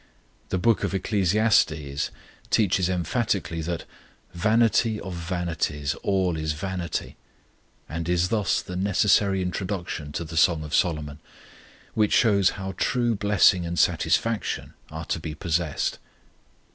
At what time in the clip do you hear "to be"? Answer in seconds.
15.05-15.35